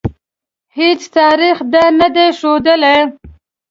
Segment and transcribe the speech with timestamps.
[0.77, 2.97] هیڅ تاریخ دا نه ده ښودلې.